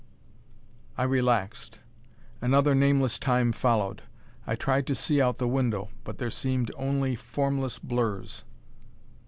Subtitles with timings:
[0.97, 1.79] I relaxed.
[2.41, 4.01] Another nameless time followed.
[4.47, 8.43] I tried to see out the window, but there seemed only formless blurs.